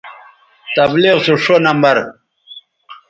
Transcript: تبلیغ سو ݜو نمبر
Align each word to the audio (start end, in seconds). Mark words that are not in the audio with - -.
تبلیغ 0.75 1.17
سو 1.25 1.33
ݜو 1.43 1.55
نمبر 1.67 1.95